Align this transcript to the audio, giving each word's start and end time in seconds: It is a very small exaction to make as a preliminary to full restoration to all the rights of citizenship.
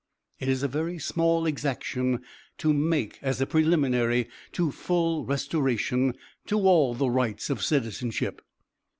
It 0.39 0.47
is 0.49 0.63
a 0.63 0.67
very 0.67 0.97
small 0.97 1.45
exaction 1.45 2.23
to 2.57 2.73
make 2.73 3.19
as 3.21 3.39
a 3.39 3.45
preliminary 3.45 4.29
to 4.53 4.71
full 4.71 5.25
restoration 5.27 6.15
to 6.47 6.57
all 6.61 6.95
the 6.95 7.11
rights 7.11 7.51
of 7.51 7.61
citizenship. 7.63 8.41